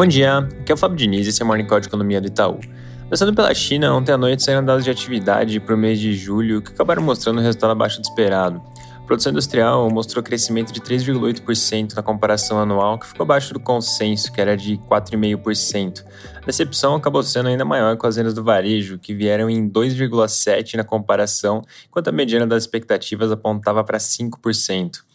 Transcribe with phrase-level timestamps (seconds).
[0.00, 2.22] Bom dia, aqui é o Fábio Diniz e esse é o Morning Call de Economia
[2.22, 2.58] do Itaú.
[3.04, 6.62] Começando pela China, ontem à noite saíram dados de atividade para o mês de julho
[6.62, 8.62] que acabaram mostrando um resultado abaixo do esperado.
[8.96, 14.32] A produção industrial mostrou crescimento de 3,8% na comparação anual, que ficou abaixo do consenso,
[14.32, 16.02] que era de 4,5%.
[16.36, 20.76] A decepção acabou sendo ainda maior com as vendas do varejo, que vieram em 2,7%
[20.76, 25.09] na comparação, enquanto a mediana das expectativas apontava para 5%.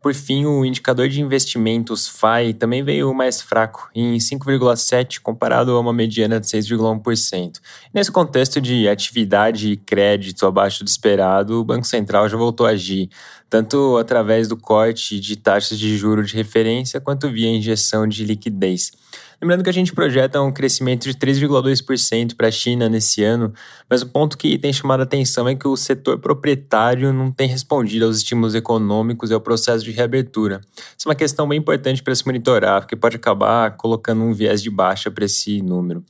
[0.00, 5.80] Por fim, o indicador de investimentos FAI também veio mais fraco, em 5,7% comparado a
[5.80, 7.60] uma mediana de 6,1%.
[7.92, 12.70] Nesse contexto de atividade e crédito abaixo do esperado, o Banco Central já voltou a
[12.70, 13.10] agir,
[13.50, 18.92] tanto através do corte de taxas de juro de referência quanto via injeção de liquidez.
[19.42, 23.54] Lembrando que a gente projeta um crescimento de 3,2% para a China nesse ano,
[23.88, 27.48] mas o ponto que tem chamado a atenção é que o setor proprietário não tem
[27.48, 30.60] respondido aos estímulos econômicos e ao processo de reabertura.
[30.76, 34.62] Isso é uma questão bem importante para se monitorar, porque pode acabar colocando um viés
[34.62, 36.04] de baixa para esse número.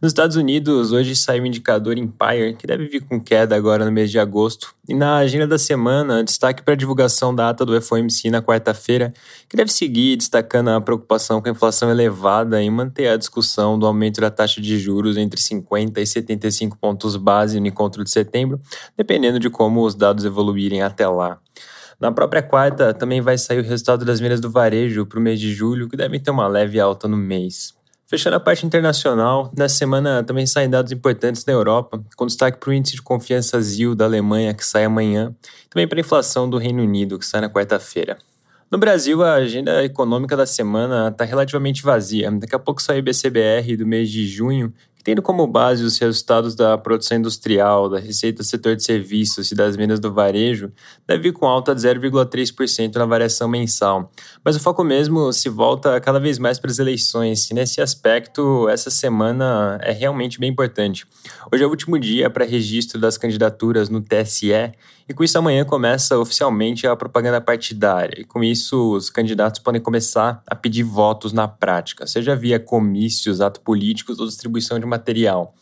[0.00, 3.92] Nos Estados Unidos, hoje saiu o indicador Empire, que deve vir com queda agora no
[3.92, 4.74] mês de agosto.
[4.88, 9.12] E na agenda da semana, destaque para a divulgação da ata do FOMC na quarta-feira,
[9.46, 13.84] que deve seguir destacando a preocupação com a inflação elevada e manter a discussão do
[13.84, 18.58] aumento da taxa de juros entre 50 e 75 pontos base no encontro de setembro,
[18.96, 21.38] dependendo de como os dados evoluírem até lá.
[22.00, 25.38] Na própria quarta, também vai sair o resultado das vendas do varejo para o mês
[25.38, 27.78] de julho, que deve ter uma leve alta no mês.
[28.10, 32.70] Fechando a parte internacional, nessa semana também saem dados importantes na Europa, com destaque para
[32.70, 35.32] o índice de confiança ZIL da Alemanha, que sai amanhã,
[35.64, 38.18] e também para a inflação do Reino Unido, que sai na quarta-feira.
[38.68, 42.32] No Brasil, a agenda econômica da semana está relativamente vazia.
[42.32, 46.54] Daqui a pouco sai o IBCBR do mês de junho, tendo como base os resultados
[46.54, 50.70] da produção industrial, da receita do setor de serviços e das vendas do varejo,
[51.06, 54.10] deve vir com alta de 0,3% na variação mensal.
[54.44, 58.68] Mas o foco mesmo se volta cada vez mais para as eleições, e nesse aspecto,
[58.68, 61.06] essa semana é realmente bem importante.
[61.52, 64.72] Hoje é o último dia para registro das candidaturas no TSE,
[65.08, 69.80] e com isso amanhã começa oficialmente a propaganda partidária, e com isso os candidatos podem
[69.80, 75.54] começar a pedir votos na prática, seja via comícios, atos políticos ou distribuição de material.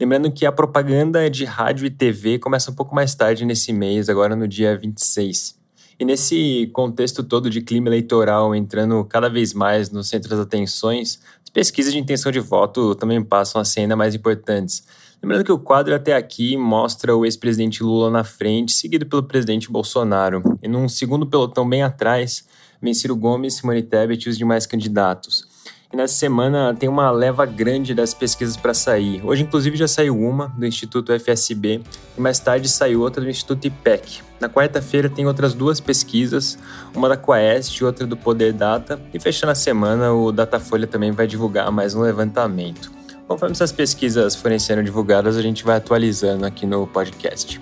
[0.00, 4.08] Lembrando que a propaganda de rádio e TV começa um pouco mais tarde nesse mês,
[4.08, 5.60] agora no dia 26.
[5.98, 11.20] E nesse contexto todo de clima eleitoral entrando cada vez mais no centro das atenções,
[11.44, 14.82] as pesquisas de intenção de voto também passam a ser ainda mais importantes.
[15.22, 19.70] Lembrando que o quadro até aqui mostra o ex-presidente Lula na frente, seguido pelo presidente
[19.70, 20.42] Bolsonaro.
[20.62, 22.46] E num segundo pelotão bem atrás,
[22.80, 25.49] vem Ciro Gomes, Simone Tebet e os demais candidatos.
[25.92, 29.20] E nessa semana tem uma leva grande das pesquisas para sair.
[29.24, 31.82] Hoje, inclusive, já saiu uma do Instituto FSB
[32.16, 34.22] e mais tarde saiu outra do Instituto IPEC.
[34.38, 36.56] Na quarta-feira tem outras duas pesquisas,
[36.94, 39.00] uma da Quaest e outra do Poder Data.
[39.12, 42.92] E fechando a semana, o Datafolha também vai divulgar mais um levantamento.
[43.26, 47.60] Conforme essas pesquisas forem sendo divulgadas, a gente vai atualizando aqui no podcast.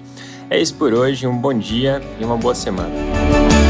[0.50, 3.67] É isso por hoje, um bom dia e uma boa semana.